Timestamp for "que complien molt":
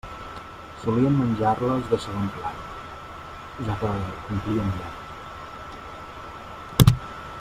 3.83-6.99